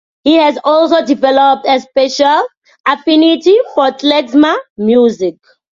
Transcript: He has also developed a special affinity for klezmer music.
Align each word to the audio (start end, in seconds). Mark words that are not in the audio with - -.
He 0.23 0.33
has 0.37 0.57
also 0.63 1.05
developed 1.05 1.67
a 1.67 1.79
special 1.79 2.47
affinity 2.87 3.55
for 3.75 3.91
klezmer 3.91 4.55
music. 4.75 5.35